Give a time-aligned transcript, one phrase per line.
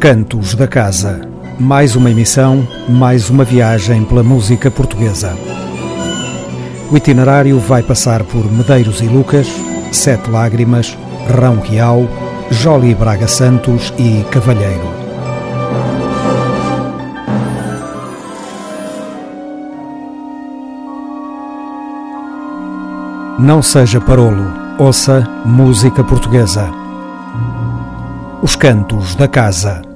[0.00, 1.20] Os Cantos da Casa.
[1.58, 5.36] Mais uma emissão, mais uma viagem pela música portuguesa.
[6.90, 9.46] O itinerário vai passar por Medeiros e Lucas,
[9.92, 10.96] Sete Lágrimas,
[11.38, 12.08] Rão Quiau,
[12.50, 14.88] Joli Braga Santos e Cavalheiro.
[23.38, 26.70] Não seja parolo, ouça música portuguesa.
[28.40, 29.89] Os Cantos da Casa.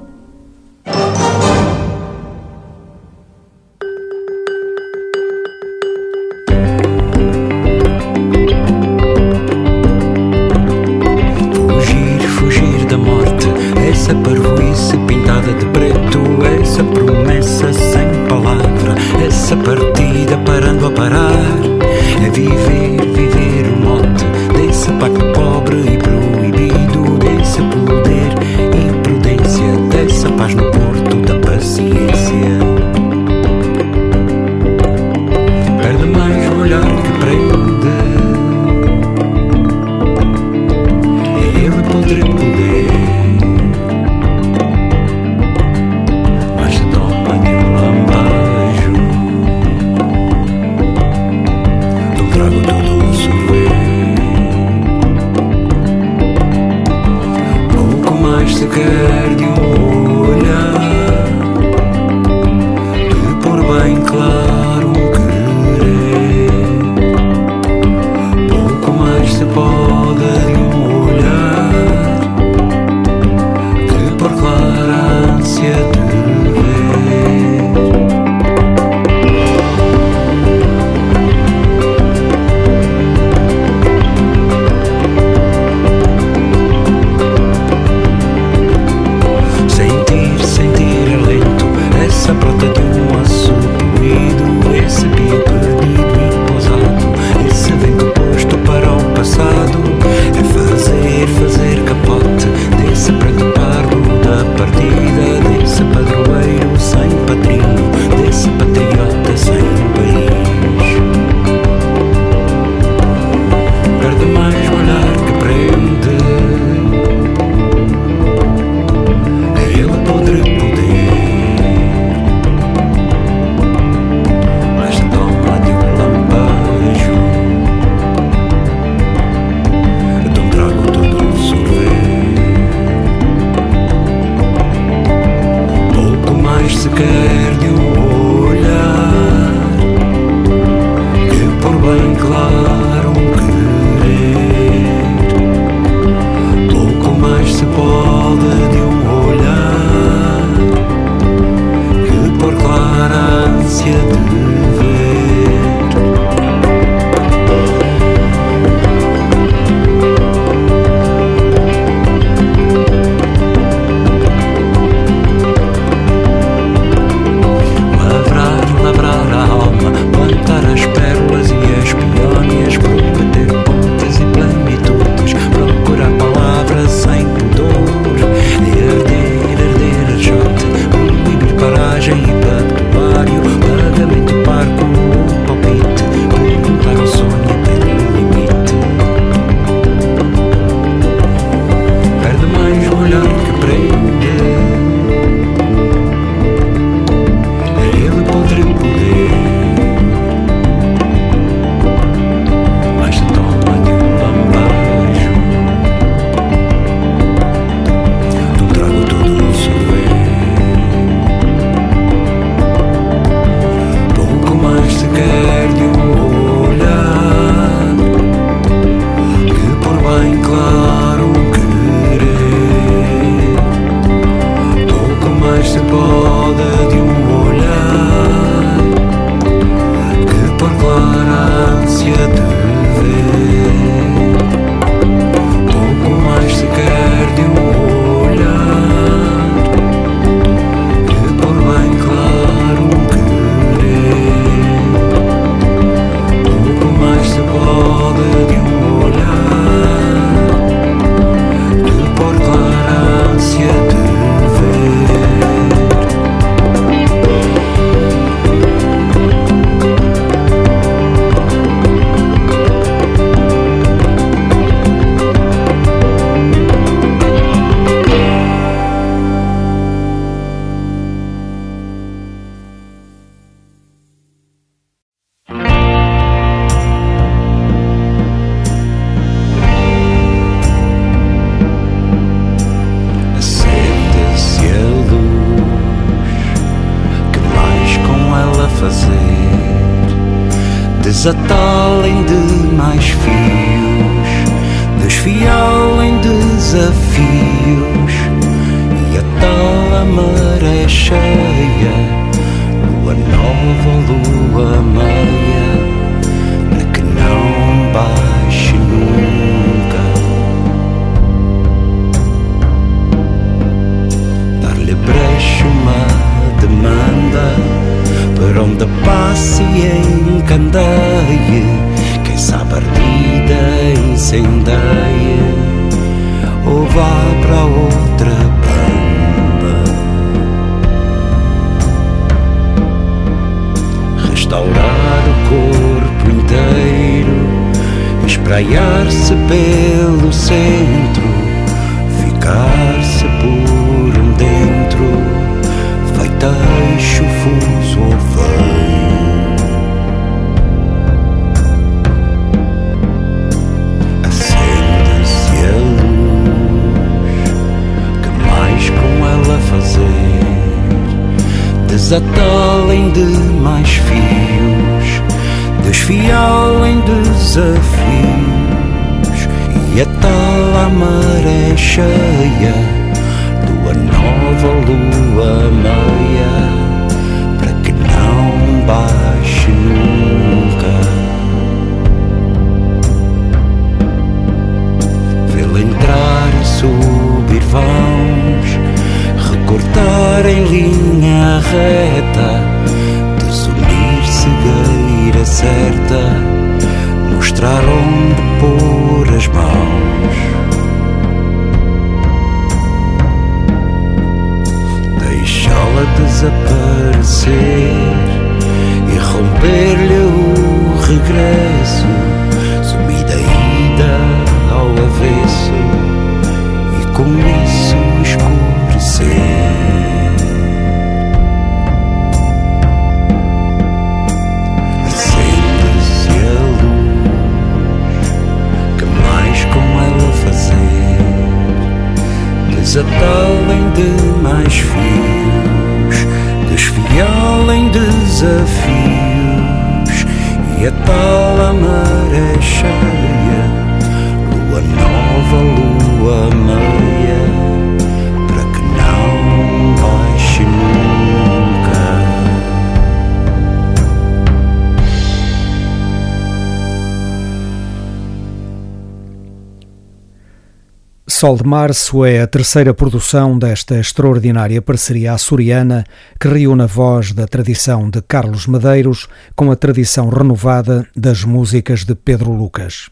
[461.45, 466.03] Sol de Março é a terceira produção desta extraordinária parceria açoriana
[466.39, 472.03] que reúne a voz da tradição de Carlos Medeiros com a tradição renovada das músicas
[472.03, 473.11] de Pedro Lucas.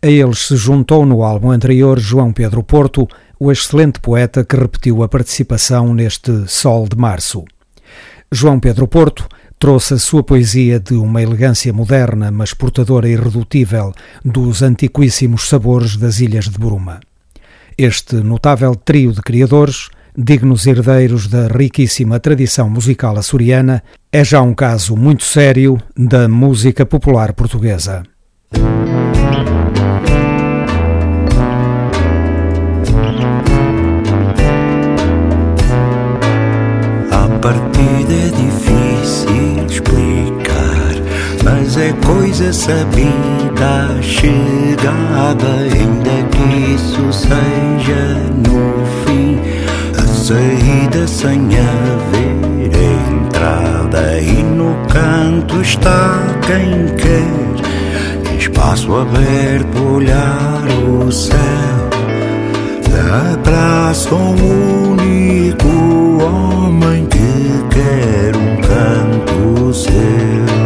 [0.00, 3.06] A eles se juntou no álbum anterior João Pedro Porto,
[3.38, 7.44] o excelente poeta que repetiu a participação neste Sol de Março.
[8.32, 13.92] João Pedro Porto trouxe a sua poesia de uma elegância moderna, mas portadora irredutível
[14.24, 17.00] dos antiquíssimos sabores das Ilhas de Bruma.
[17.80, 24.52] Este notável trio de criadores, dignos herdeiros da riquíssima tradição musical açoriana, é já um
[24.52, 28.02] caso muito sério da música popular portuguesa.
[37.12, 40.96] A partida é difícil explicar,
[41.44, 49.40] mas é coisa sabida a chegada, ainda que isso seja no fim
[49.98, 52.70] a saída sem haver
[53.26, 58.38] entrada e no canto está quem quer.
[58.38, 61.38] Espaço aberto olhar o céu.
[63.32, 65.68] Abraça um único
[66.22, 70.57] homem que quer um canto seu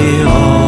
[0.00, 0.59] 你哦。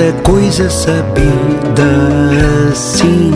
[0.00, 1.82] É coisa sabida
[2.70, 3.32] assim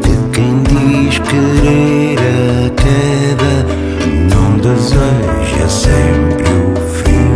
[0.00, 3.66] de quem diz querer a queda,
[4.34, 7.34] não deseja sempre o fim.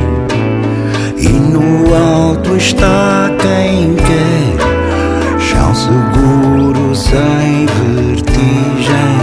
[1.19, 9.19] E no alto está quem quer, chão seguro sem vertigem,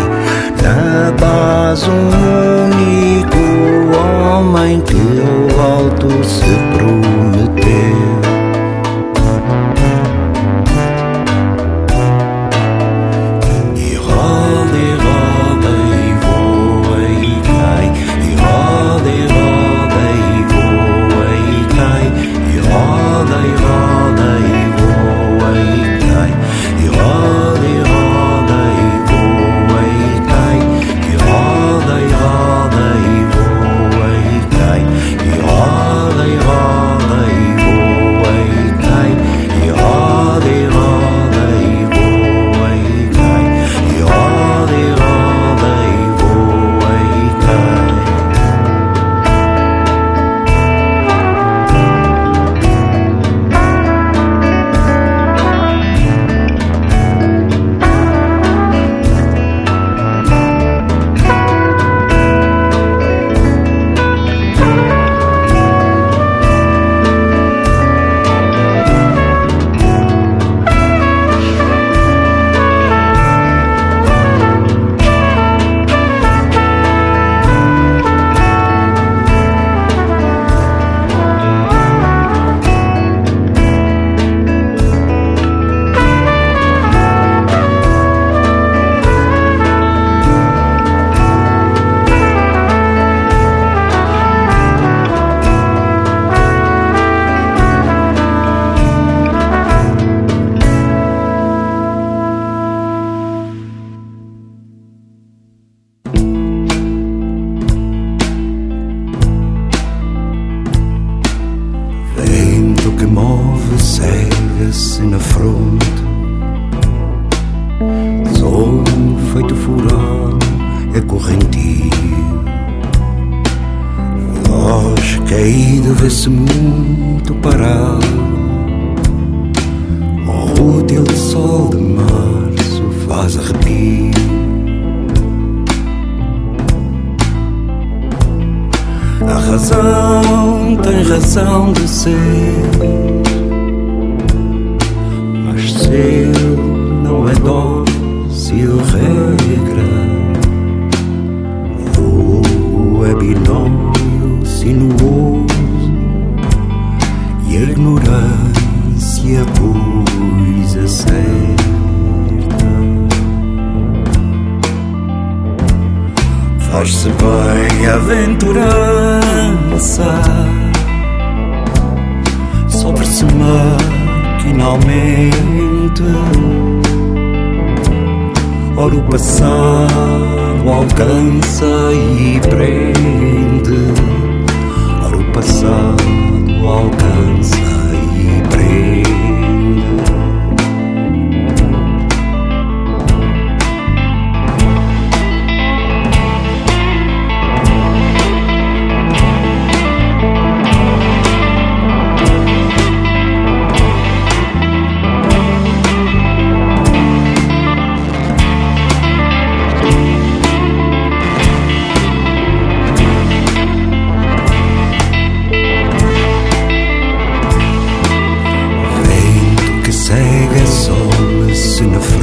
[0.62, 2.10] na base um
[2.68, 3.38] único
[3.98, 6.46] homem que ao alto se
[6.78, 7.19] prometeu.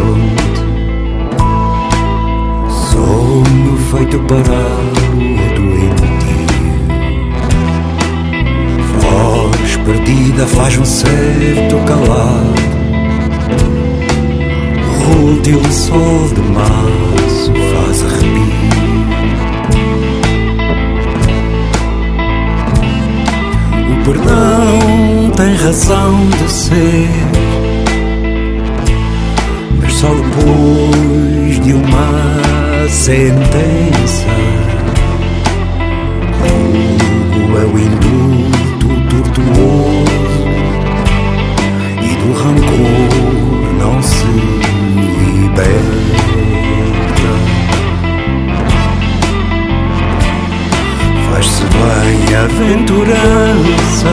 [0.07, 0.61] Fronte
[2.71, 6.17] Some feito parado é doentio
[9.01, 12.67] Voz perdida faz um certo calado.
[15.25, 18.37] Útil sol de março faz arrepio.
[23.93, 27.09] O perdão tem razão de ser,
[29.97, 34.27] só depois de uma sentença.
[36.45, 36.53] É
[37.35, 40.45] o meu indulto tortuoso
[42.03, 44.27] e do rancor não se
[45.33, 45.77] liberta.
[51.31, 54.13] Faz-se bem a aventurança,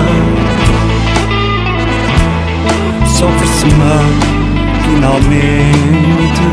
[3.06, 4.33] sofre-se mal
[4.94, 6.46] finalmente.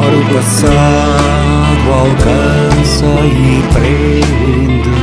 [0.00, 4.96] Ora o passado alcança e prende.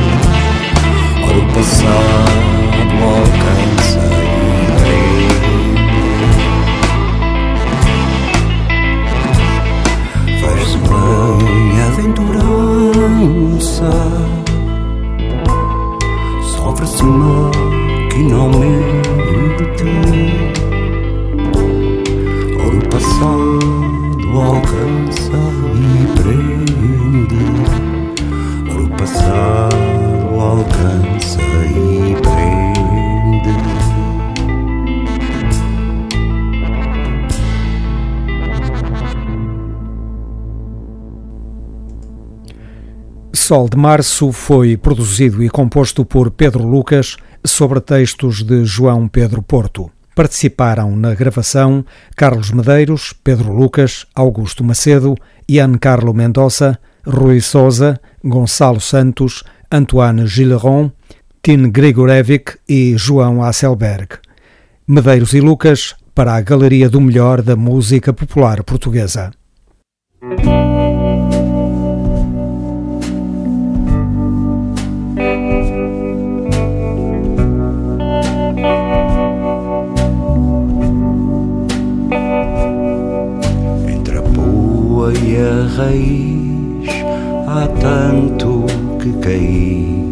[1.24, 4.24] Ora o passado alcança e
[4.76, 5.66] prende.
[10.40, 13.90] Faz-se bem aventurança.
[16.42, 17.35] Sofre-se maquinalmente.
[43.46, 49.40] Sol de Março foi produzido e composto por Pedro Lucas sobre textos de João Pedro
[49.40, 49.88] Porto.
[50.16, 51.86] Participaram na gravação
[52.16, 55.14] Carlos Medeiros, Pedro Lucas, Augusto Macedo,
[55.48, 56.76] Ian Carlo Mendonça,
[57.06, 60.90] Rui Souza, Gonçalo Santos, Antoine Gilleron,
[61.40, 64.08] Tin Grigorevic e João Asselberg.
[64.88, 69.30] Medeiros e Lucas para a Galeria do Melhor da Música Popular Portuguesa.
[85.66, 86.88] Raiz
[87.48, 88.64] há tanto
[89.00, 90.06] que cair.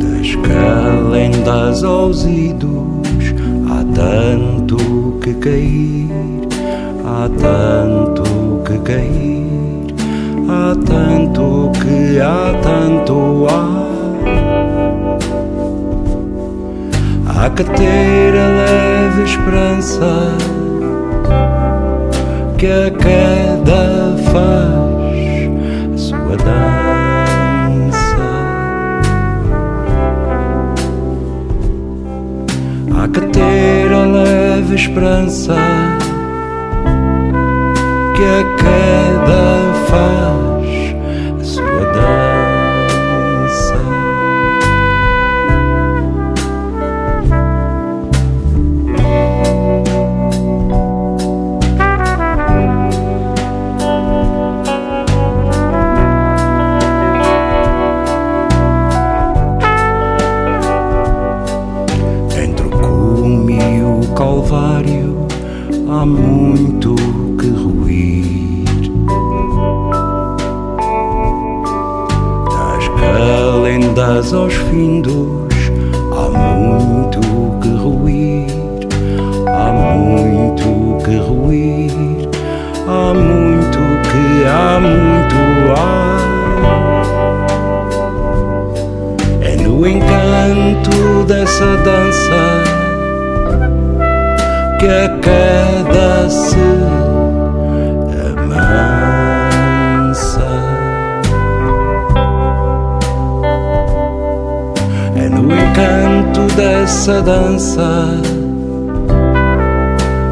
[0.00, 3.34] Das calendas aos idos
[3.68, 6.10] há tanto que cair.
[7.04, 9.46] Há tanto que cair.
[10.48, 13.86] Há tanto que há tanto há.
[17.28, 20.65] Há que ter a leve esperança
[22.58, 25.16] que a queda faz
[25.94, 26.56] a sua dança.
[32.94, 35.54] Há que ter a leve esperança
[38.14, 40.45] que a queda faz
[74.32, 75.35] aos findos
[106.56, 108.06] dessa dança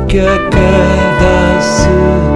[0.08, 2.33] que a queda se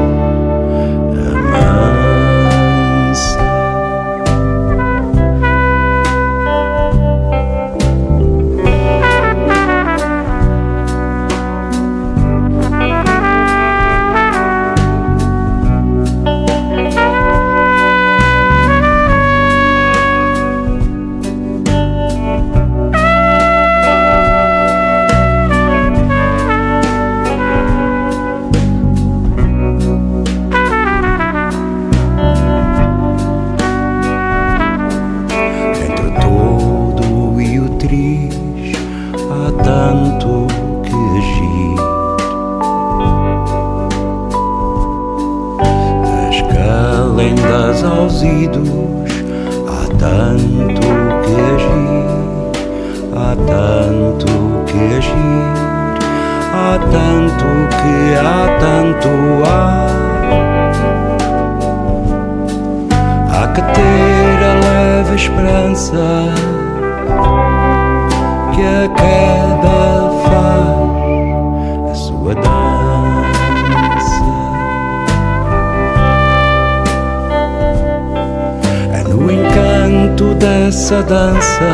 [80.88, 81.72] Dessa dança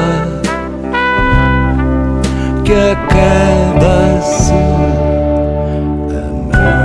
[2.64, 4.52] que a queda se
[6.18, 6.82] amansa.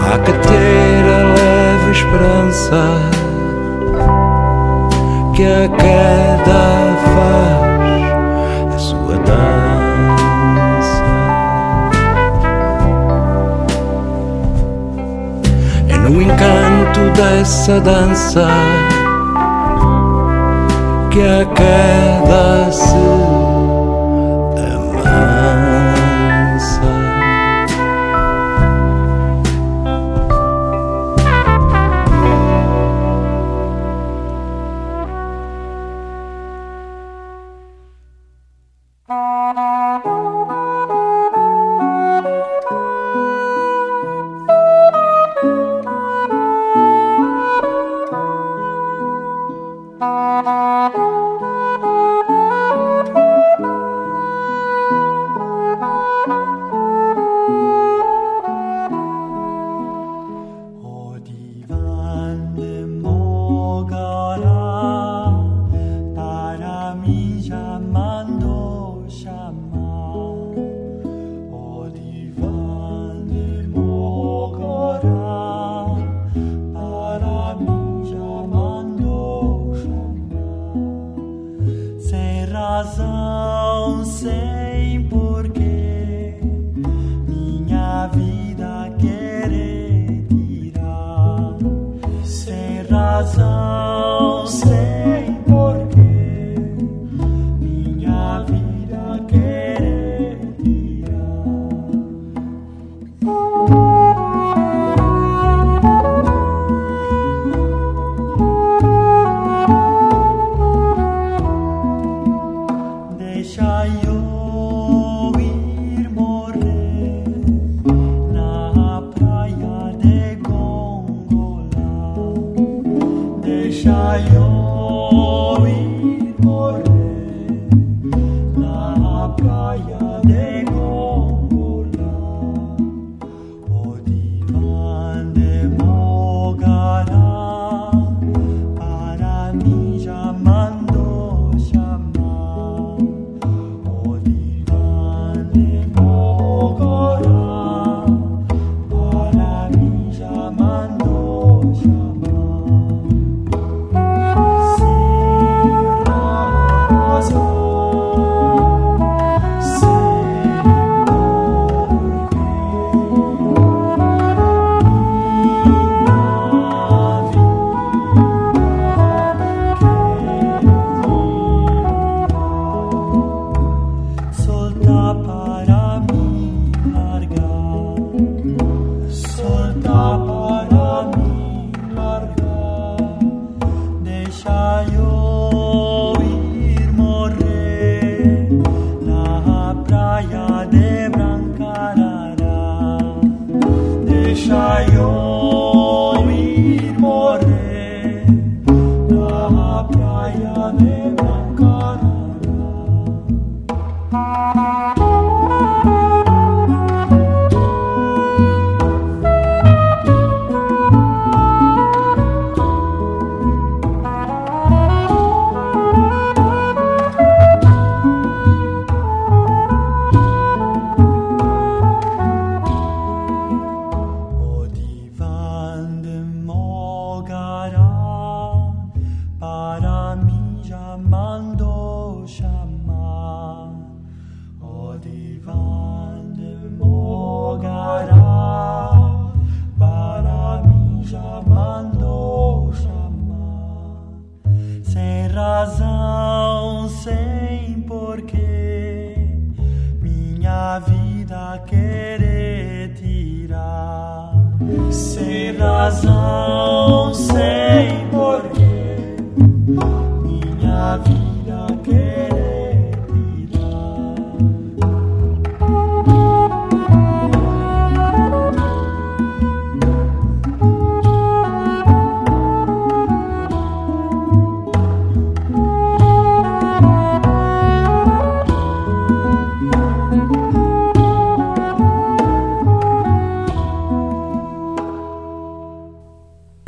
[0.00, 2.82] Há que ter a leve esperança
[5.34, 6.62] que a queda
[7.12, 7.61] faz
[16.22, 18.46] encanto dessa dança
[21.10, 23.31] que a queda se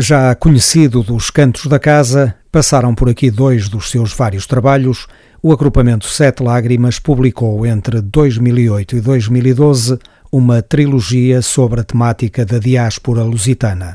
[0.06, 5.06] Já conhecido dos cantos da casa, passaram por aqui dois dos seus vários trabalhos.
[5.42, 9.98] O agrupamento Sete Lágrimas publicou entre 2008 e 2012
[10.30, 13.94] uma trilogia sobre a temática da diáspora lusitana.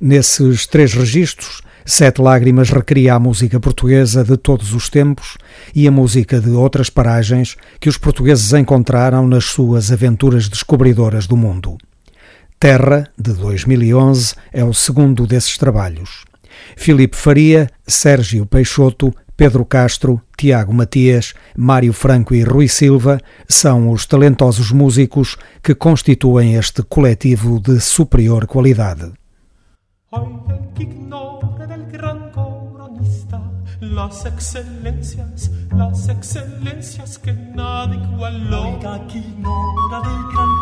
[0.00, 5.38] Nesses três registros, Sete Lágrimas recria a música portuguesa de todos os tempos
[5.72, 11.36] e a música de outras paragens que os portugueses encontraram nas suas aventuras descobridoras do
[11.36, 11.78] mundo.
[12.62, 16.22] Terra, de 2011, é o segundo desses trabalhos.
[16.76, 24.06] Filipe Faria, Sérgio Peixoto, Pedro Castro, Tiago Matias, Mário Franco e Rui Silva são os
[24.06, 29.12] talentosos músicos que constituem este coletivo de superior qualidade.
[33.80, 38.76] Las excelencias, las excelencias que nada igualó.
[38.76, 40.61] Oiga, que ignora del gran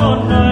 [0.00, 0.47] 哦。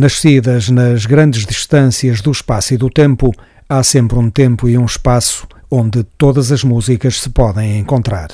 [0.00, 3.34] Nascidas nas grandes distâncias do espaço e do tempo,
[3.68, 8.30] há sempre um tempo e um espaço onde todas as músicas se podem encontrar.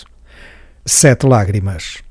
[0.84, 2.04] Sete Lágrimas.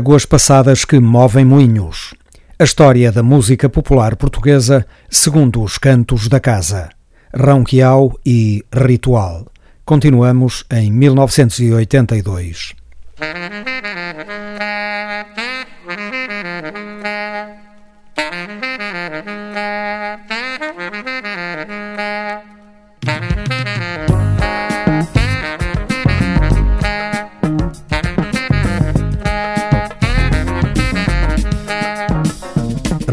[0.00, 2.14] Águas passadas que movem moinhos.
[2.58, 6.88] A história da música popular portuguesa segundo os cantos da casa.
[7.36, 9.46] Ronquial e Ritual.
[9.84, 12.72] Continuamos em 1982.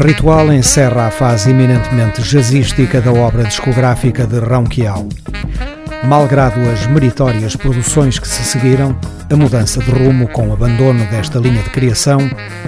[0.08, 5.06] Ritual encerra a fase eminentemente jazzística da obra discográfica de Ronquial.
[6.04, 8.98] Malgrado as meritórias produções que se seguiram,
[9.30, 12.20] a mudança de rumo com o abandono desta linha de criação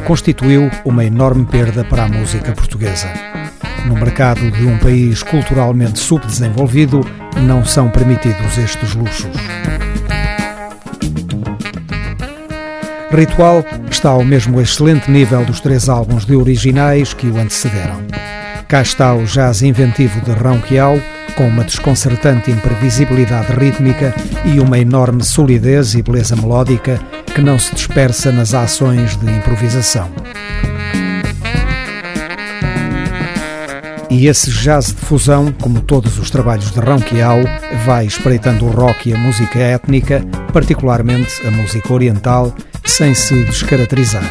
[0.05, 3.09] constituiu uma enorme perda para a música portuguesa.
[3.87, 7.01] No mercado de um país culturalmente subdesenvolvido,
[7.39, 9.35] não são permitidos estes luxos.
[13.13, 18.01] Ritual está ao mesmo excelente nível dos três álbuns de originais que o antecederam.
[18.69, 20.97] Cá está o jazz inventivo de Ronquial,
[21.37, 27.01] com uma desconcertante imprevisibilidade rítmica e uma enorme solidez e beleza melódica
[27.35, 30.09] que não se dispersa nas ações de improvisação.
[34.09, 37.39] E esse jazz de fusão, como todos os trabalhos de Ronquial,
[37.85, 42.53] vai espreitando o rock e a música étnica, particularmente a música oriental,
[42.91, 44.31] sem se descaracterizar.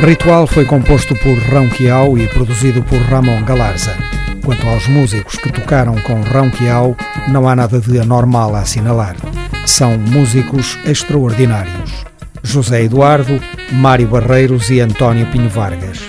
[0.00, 3.96] Ritual foi composto por Ronquial e produzido por Ramon Galarza.
[4.44, 6.94] Quanto aos músicos que tocaram com Ronquial,
[7.28, 9.16] não há nada de anormal a assinalar.
[9.64, 12.04] São músicos extraordinários.
[12.42, 13.40] José Eduardo,
[13.72, 16.00] Mário Barreiros e António Pinho Vargas.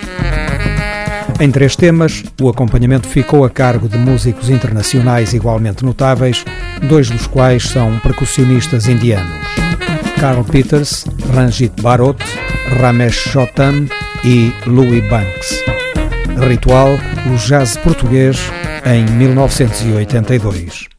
[1.40, 6.44] Em três temas, o acompanhamento ficou a cargo de músicos internacionais igualmente notáveis,
[6.82, 9.46] dois dos quais são percussionistas indianos.
[10.20, 11.04] Carl Peters,
[11.34, 12.16] Ranjit Barot,
[12.80, 13.86] Ramesh Chotam
[14.24, 15.62] e Louis Banks.
[16.48, 16.98] Ritual,
[17.32, 18.38] o jazz português,
[18.84, 20.95] em 1982.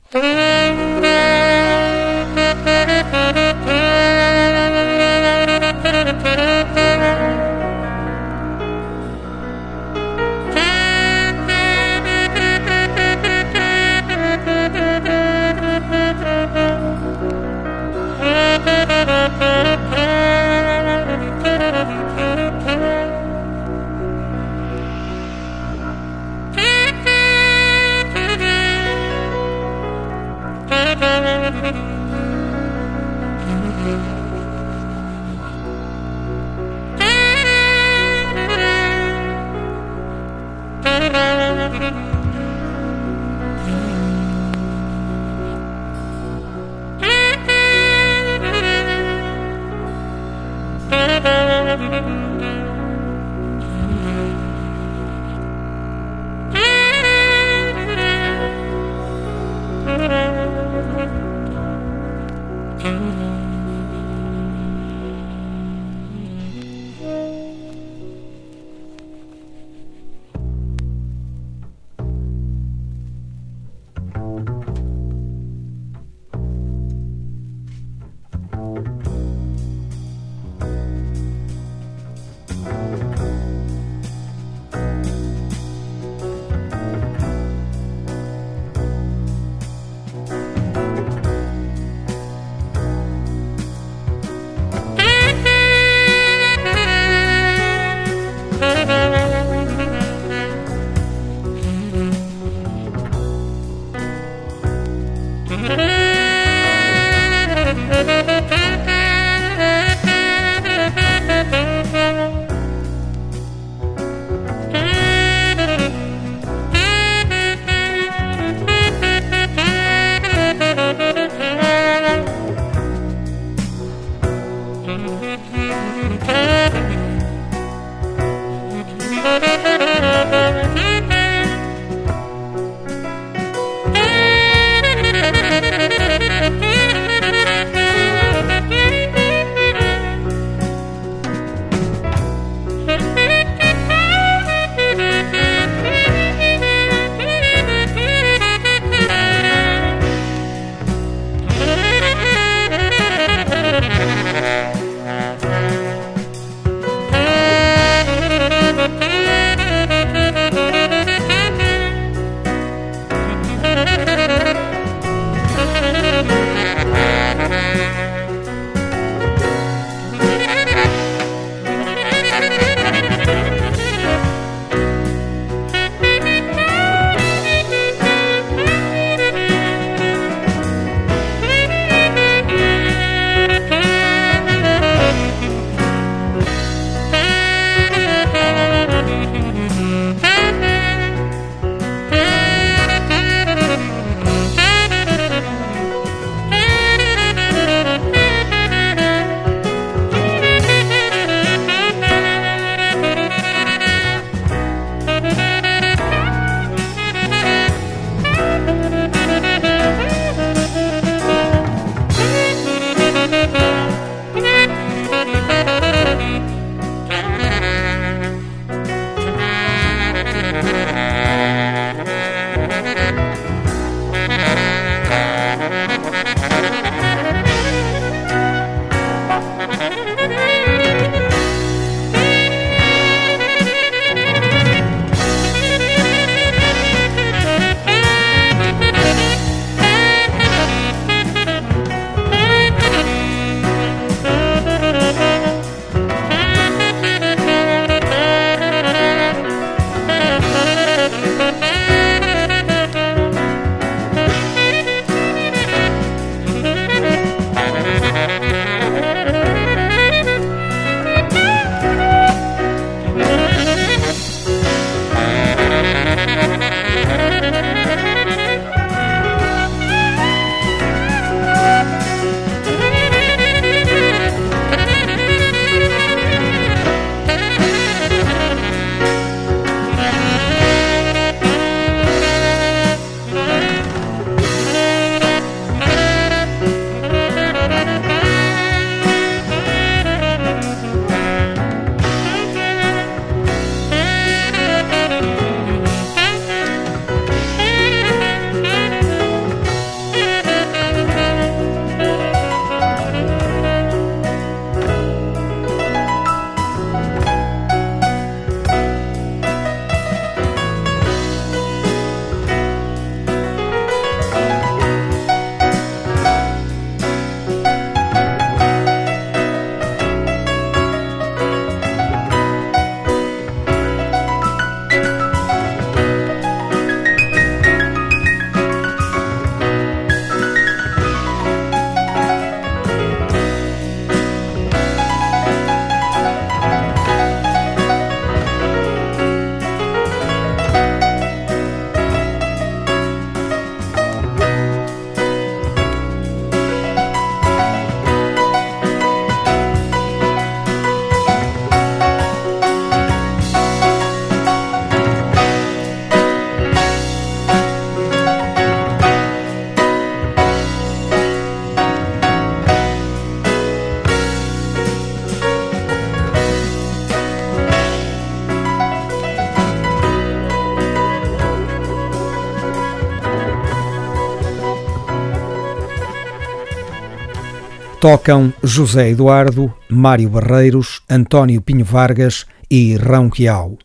[378.10, 383.78] Tocam José Eduardo, Mário Barreiros, António Pinho Vargas e Rão Quiau.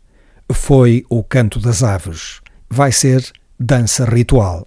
[0.52, 2.40] Foi o Canto das Aves.
[2.70, 3.20] Vai ser
[3.58, 4.62] dança ritual.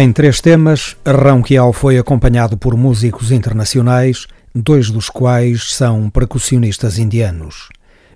[0.00, 7.68] Em três temas, Ronquial foi acompanhado por músicos internacionais, dois dos quais são percussionistas indianos.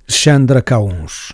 [0.06, 1.31] Chandra Kauns.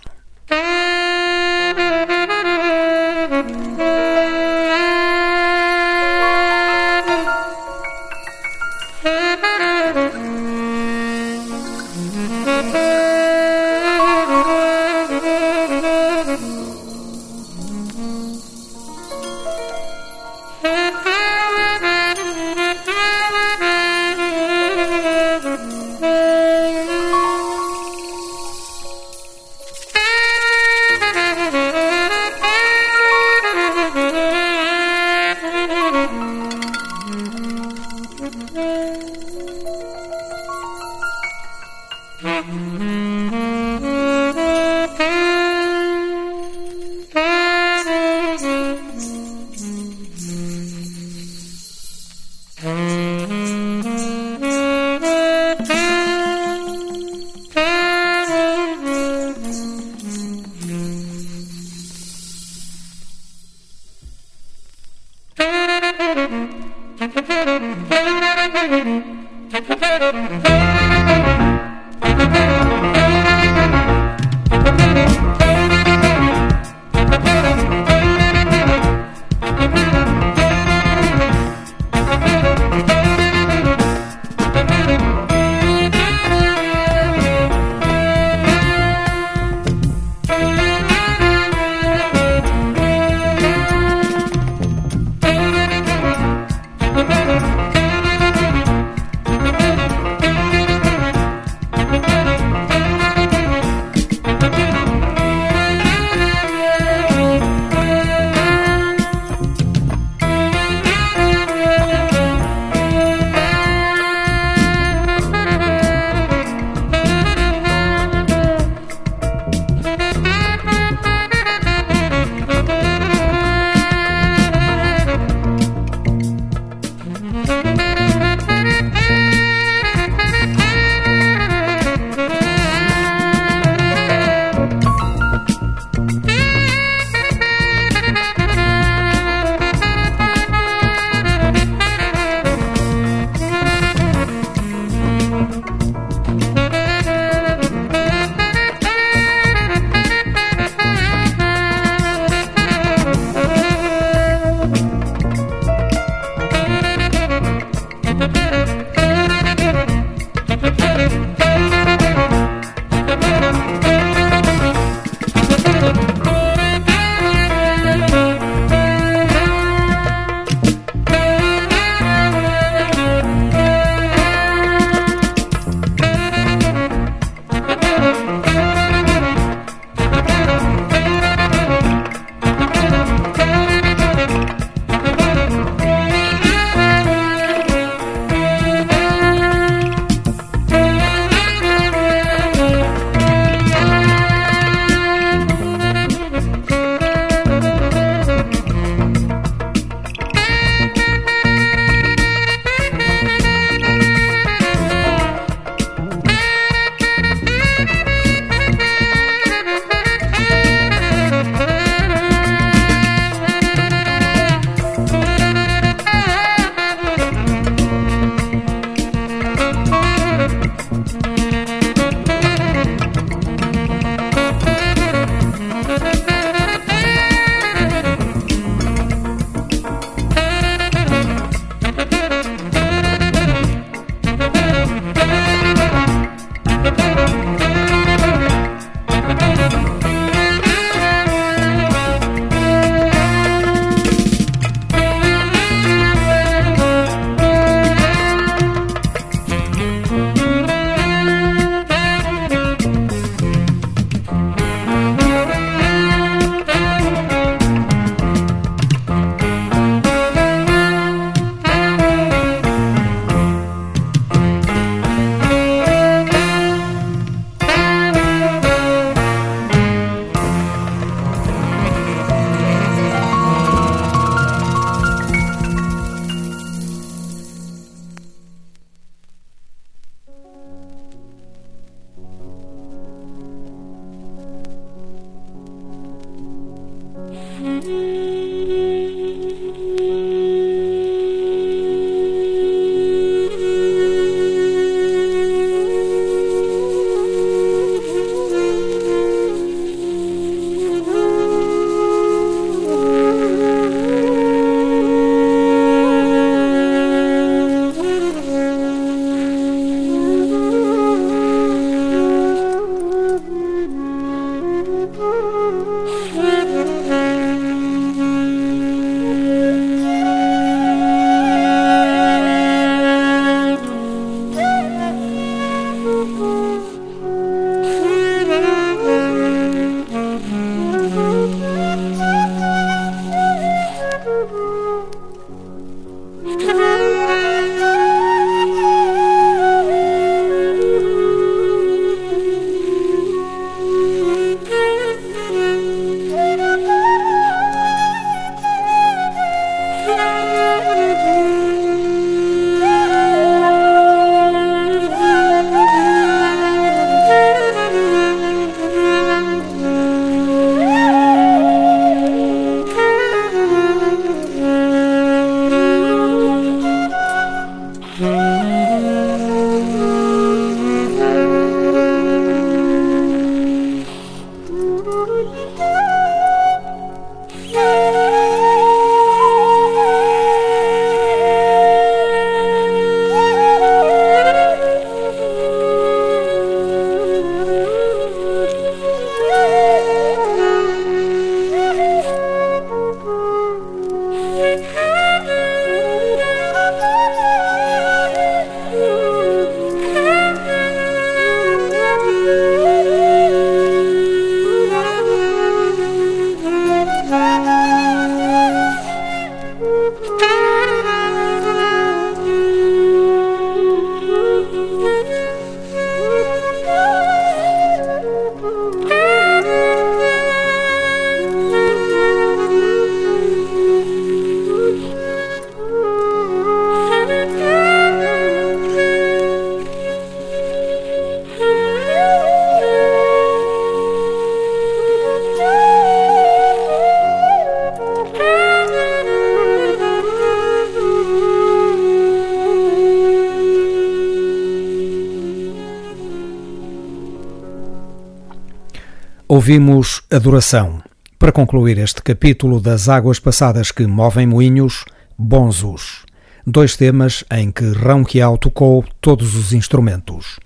[449.59, 451.03] Ouvimos Adoração.
[451.37, 455.03] Para concluir este capítulo das águas passadas que movem moinhos,
[455.37, 456.23] Bonzos.
[456.65, 460.61] Dois temas em que Rão Quiau tocou todos os instrumentos.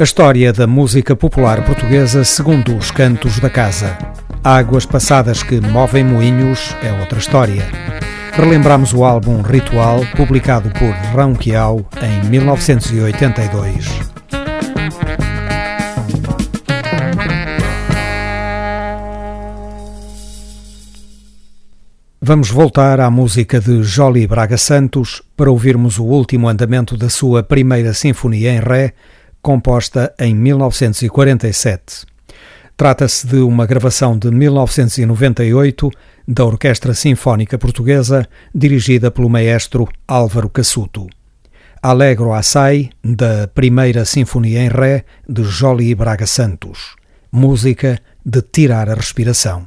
[0.00, 3.98] A história da música popular portuguesa segundo os cantos da casa.
[4.44, 7.66] Águas passadas que movem moinhos é outra história.
[8.32, 13.88] Relembramos o álbum Ritual, publicado por Rão Quiau em 1982.
[22.22, 27.42] Vamos voltar à música de Jolie Braga Santos para ouvirmos o último andamento da sua
[27.42, 28.92] primeira sinfonia em Ré,
[29.42, 32.06] composta em 1947.
[32.76, 35.90] Trata-se de uma gravação de 1998
[36.26, 41.08] da Orquestra Sinfónica Portuguesa, dirigida pelo maestro Álvaro Cassuto.
[41.82, 46.94] Alegro Assai, da Primeira Sinfonia em Ré, de Jolie Braga Santos.
[47.32, 49.66] Música de tirar a respiração.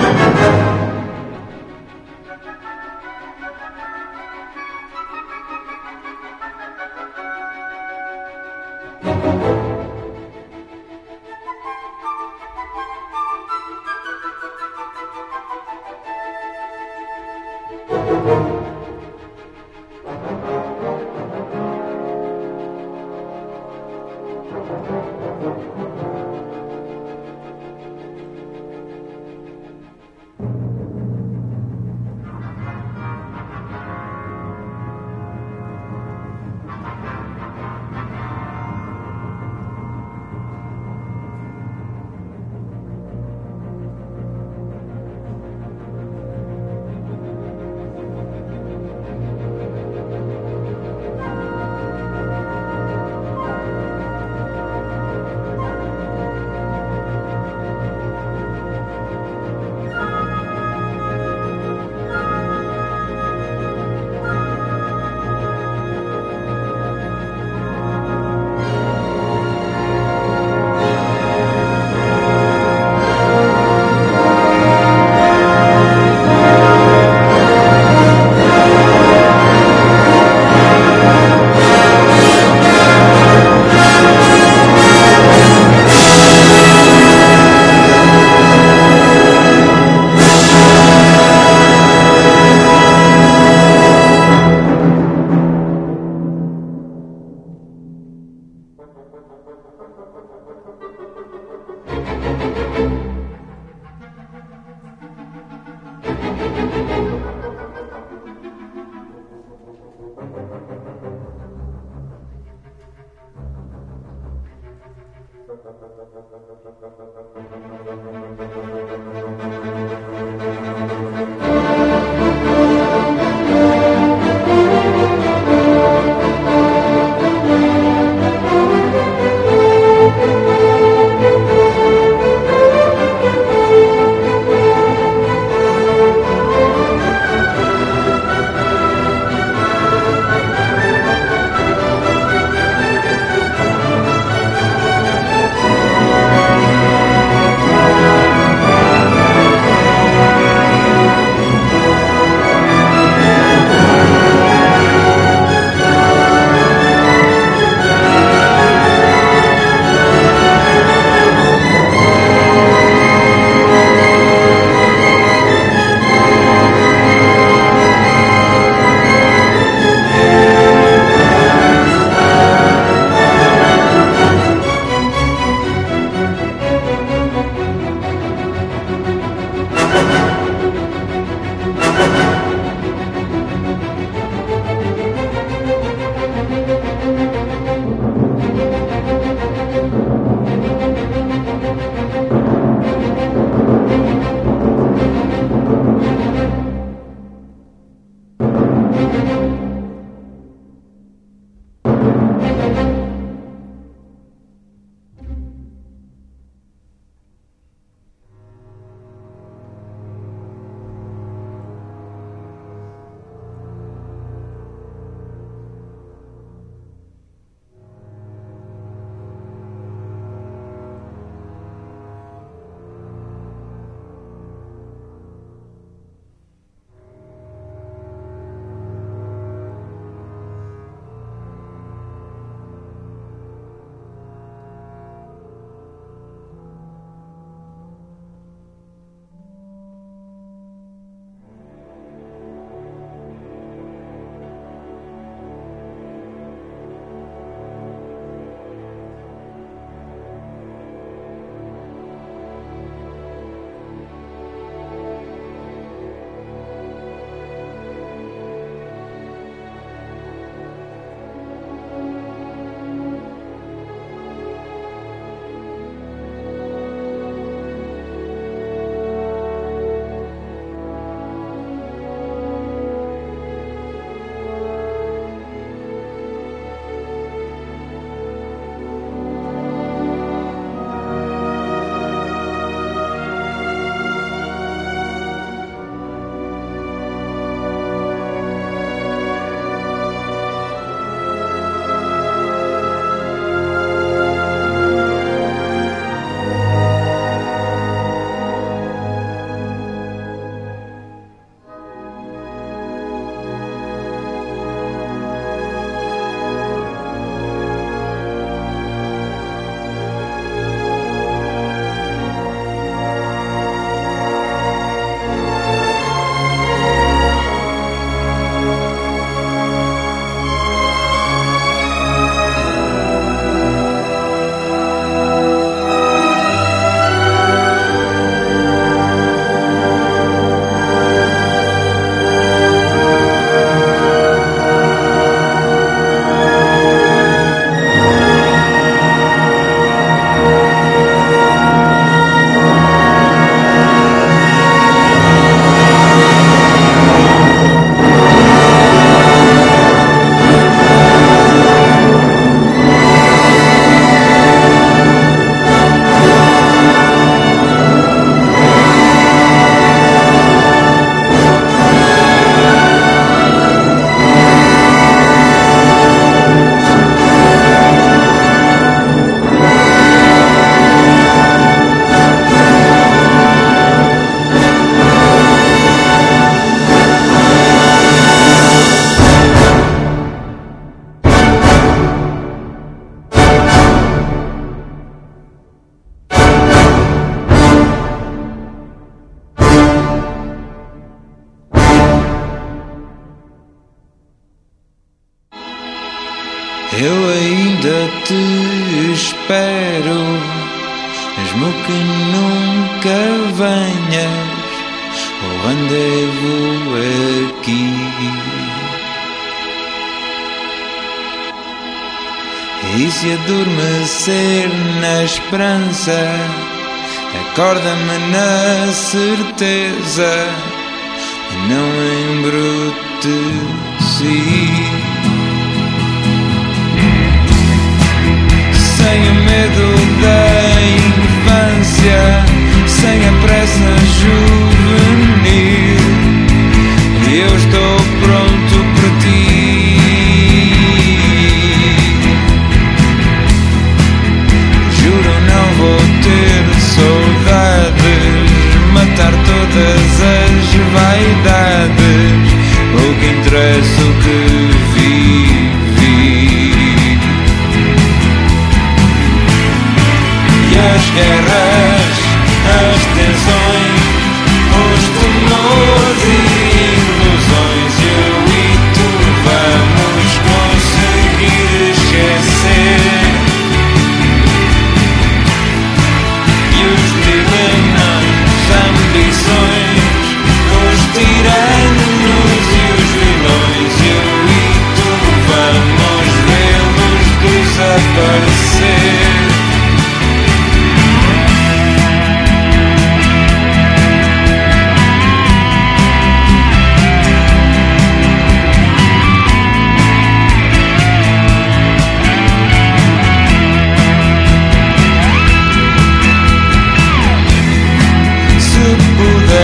[417.71, 420.50] recorda-me na certeza.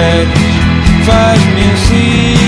[0.07, 2.46] Fight music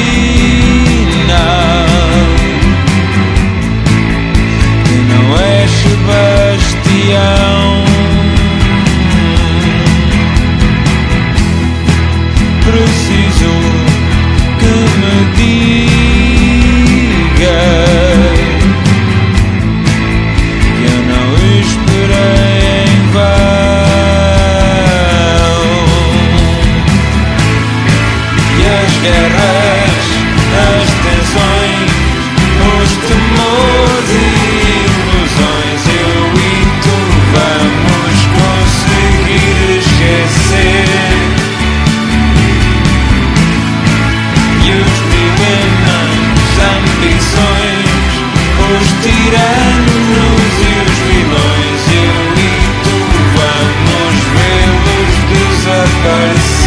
[29.39, 31.91] as tensões,
[32.77, 35.81] os temores e ilusões.
[35.87, 36.97] Eu e tu
[37.33, 40.89] vamos conseguir esquecer.
[44.61, 48.11] E os dilemas, ambições,
[48.69, 51.81] os tiranos e os vilões.
[51.93, 52.51] Eu e
[52.83, 52.97] tu
[53.35, 56.59] vamos vê-los desaparecer.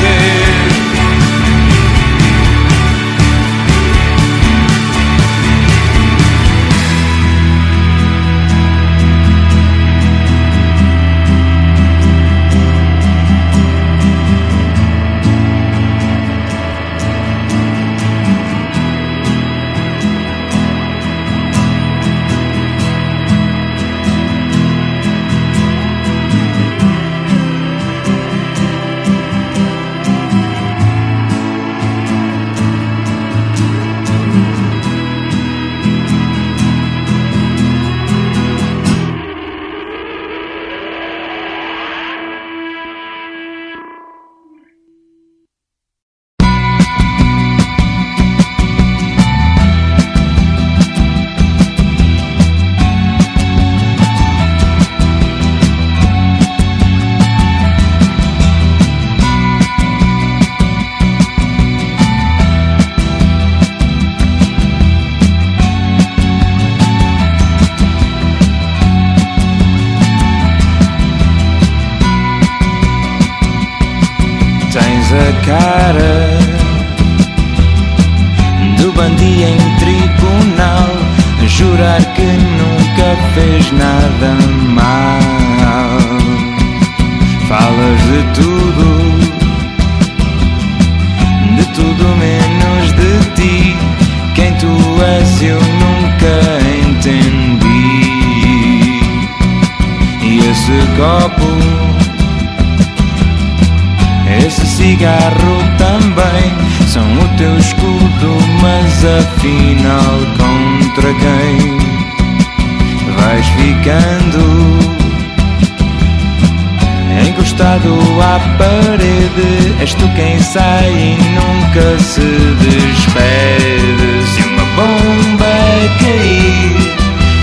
[118.62, 119.74] parede.
[119.82, 122.28] És tu quem sai e nunca se
[122.62, 124.10] despede.
[124.32, 125.54] Se uma bomba
[125.98, 126.92] cair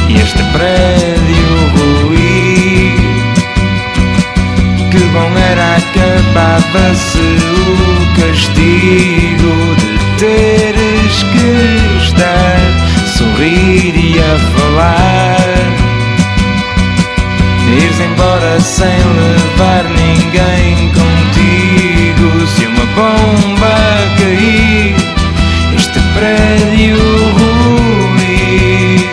[0.09, 2.99] e este prédio ruir
[4.89, 11.49] Que bom era acabava-se o castigo De teres que
[12.03, 12.59] estar,
[13.17, 15.88] sorrir e a falar.
[17.79, 22.47] Ires embora sem levar ninguém contigo.
[22.47, 23.75] Se uma bomba
[24.17, 24.95] cair,
[25.77, 26.97] este prédio
[27.37, 29.09] ruir.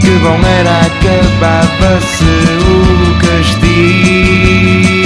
[0.00, 2.32] Que bom era acabava-se
[2.68, 5.03] o castigo.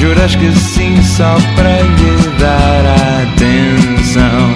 [0.00, 2.84] Juras que sim só para lhe dar
[3.22, 4.54] atenção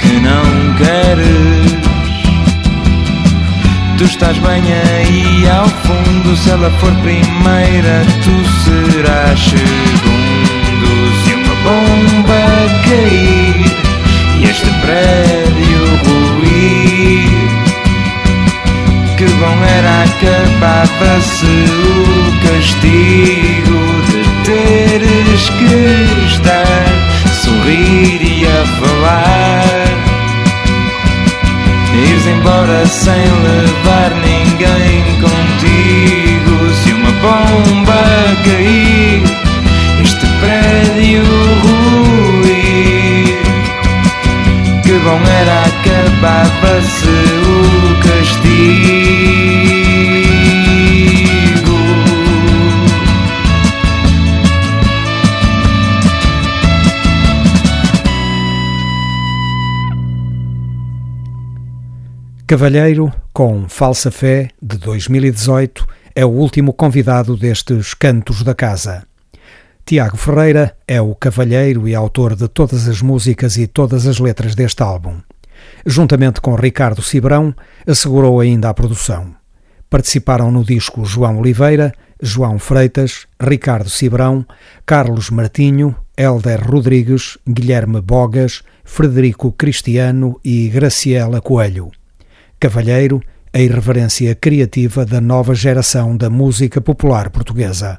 [0.00, 1.76] que não queres.
[3.96, 10.88] Tu estás bem aí ao fundo, se ela for primeira, tu serás segundo.
[11.24, 12.42] Se uma bomba
[12.84, 13.64] cair
[14.40, 17.35] e este prédio ruir,
[19.16, 23.86] que bom era acabava-se o castigo
[24.46, 26.86] teres que estar,
[27.42, 29.86] sorrir e a falar.
[31.94, 36.54] Ires embora sem levar ninguém contigo.
[36.74, 38.02] Se uma bomba
[38.44, 39.22] cair,
[40.02, 41.24] este prédio
[41.62, 43.36] ruir.
[44.84, 48.45] Que bom era acabava-se o castigo.
[62.46, 65.84] Cavalheiro, com Falsa Fé, de 2018,
[66.14, 69.04] é o último convidado destes Cantos da Casa.
[69.84, 74.54] Tiago Ferreira é o cavalheiro e autor de todas as músicas e todas as letras
[74.54, 75.20] deste álbum.
[75.88, 77.54] Juntamente com Ricardo Cibrão,
[77.86, 79.36] assegurou ainda a produção.
[79.88, 84.44] Participaram no disco João Oliveira, João Freitas, Ricardo Cibrão,
[84.84, 91.92] Carlos Martinho, Helder Rodrigues, Guilherme Bogas, Frederico Cristiano e Graciela Coelho.
[92.58, 93.22] Cavalheiro,
[93.52, 97.96] a irreverência criativa da nova geração da música popular portuguesa.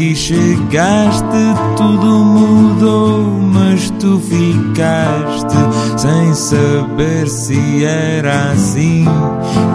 [0.00, 1.24] Aqui chegaste,
[1.76, 3.22] tudo mudou,
[3.52, 5.54] mas tu ficaste
[5.98, 9.04] sem saber se era assim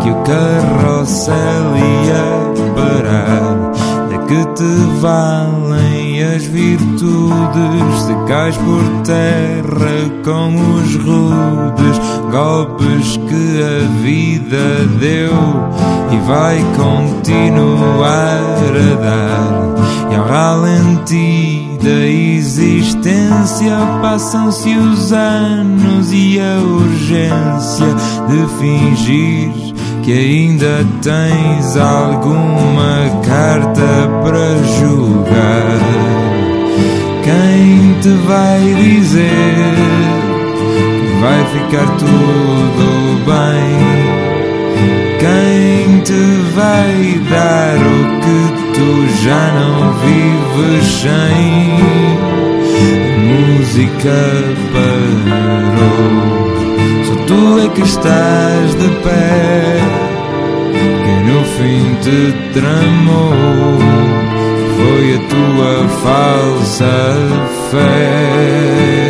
[0.02, 3.72] que o carrossel ia parar.
[4.10, 12.00] De que te valem as virtudes se cais por terra com os rudes
[12.32, 15.86] golpes que a vida deu?
[16.12, 18.40] e vai continuar
[18.76, 19.75] a dar.
[20.12, 27.88] E ao ralenti da existência passam-se os anos e a urgência
[28.28, 35.80] de fingir que ainda tens alguma carta para julgar.
[37.24, 39.74] Quem te vai dizer
[40.54, 42.86] que vai ficar tudo
[43.26, 44.06] bem?
[45.20, 46.24] Quem te
[46.54, 51.76] vai dar o que tu já não vives sem?
[53.76, 54.20] música
[54.74, 56.16] parou,
[57.06, 59.80] só tu é que estás de pé.
[61.04, 62.20] Quem no fim te
[62.54, 63.80] tramou
[64.78, 65.74] foi a tua
[66.04, 66.96] falsa
[67.72, 69.05] fé.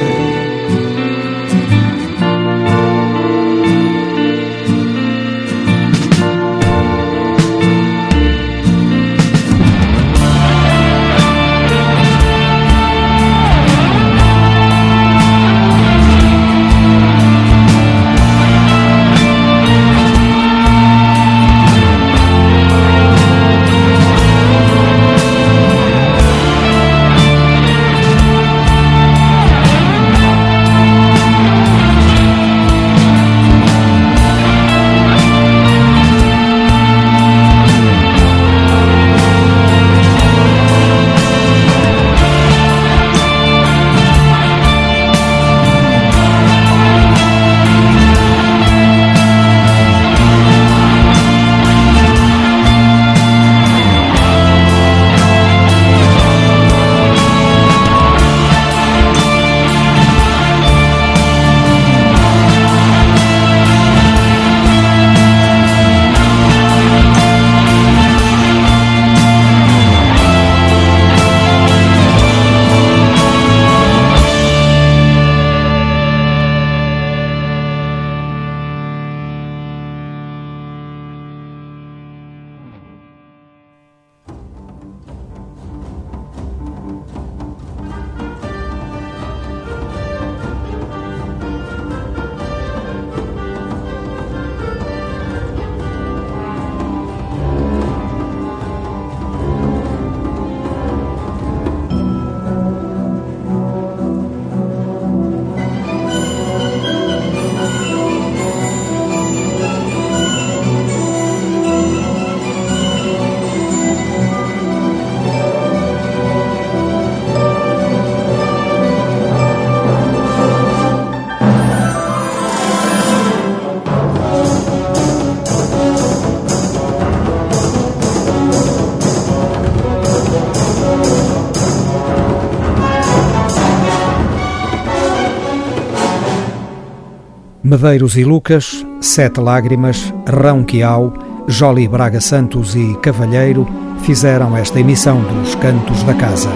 [137.76, 141.14] Medeiros e Lucas, Sete Lágrimas, Rão Quiau,
[141.46, 143.68] Joli Braga Santos e Cavalheiro
[144.00, 146.50] fizeram esta emissão dos Cantos da Casa.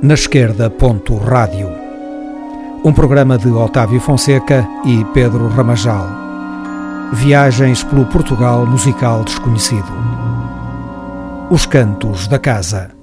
[0.00, 1.81] Na esquerda, ponto rádio
[2.84, 6.08] um programa de Otávio Fonseca e Pedro Ramajal.
[7.12, 9.92] Viagens pelo Portugal musical desconhecido.
[11.48, 13.01] Os Cantos da Casa.